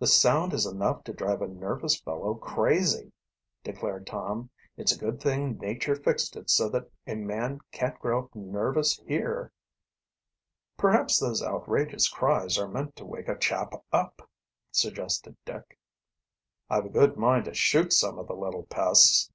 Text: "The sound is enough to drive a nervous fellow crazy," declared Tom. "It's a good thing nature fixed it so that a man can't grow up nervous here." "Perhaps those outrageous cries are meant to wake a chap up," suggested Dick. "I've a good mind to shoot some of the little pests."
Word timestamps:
"The 0.00 0.08
sound 0.08 0.52
is 0.52 0.66
enough 0.66 1.04
to 1.04 1.12
drive 1.12 1.40
a 1.40 1.46
nervous 1.46 2.00
fellow 2.00 2.34
crazy," 2.34 3.12
declared 3.62 4.04
Tom. 4.04 4.50
"It's 4.76 4.90
a 4.90 4.98
good 4.98 5.20
thing 5.22 5.58
nature 5.58 5.94
fixed 5.94 6.34
it 6.34 6.50
so 6.50 6.68
that 6.70 6.90
a 7.06 7.14
man 7.14 7.60
can't 7.70 7.96
grow 8.00 8.24
up 8.24 8.34
nervous 8.34 8.96
here." 9.06 9.52
"Perhaps 10.76 11.20
those 11.20 11.40
outrageous 11.40 12.08
cries 12.08 12.58
are 12.58 12.66
meant 12.66 12.96
to 12.96 13.04
wake 13.06 13.28
a 13.28 13.38
chap 13.38 13.74
up," 13.92 14.28
suggested 14.72 15.36
Dick. 15.44 15.78
"I've 16.68 16.86
a 16.86 16.90
good 16.90 17.16
mind 17.16 17.44
to 17.44 17.54
shoot 17.54 17.92
some 17.92 18.18
of 18.18 18.26
the 18.26 18.34
little 18.34 18.64
pests." 18.64 19.30